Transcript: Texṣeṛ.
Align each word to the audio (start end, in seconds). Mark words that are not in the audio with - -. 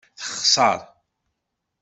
Texṣeṛ. 0.19 0.79